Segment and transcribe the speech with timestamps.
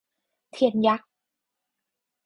[0.51, 1.09] เทียนยักษ์